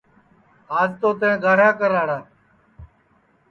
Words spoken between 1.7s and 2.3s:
کریاڑا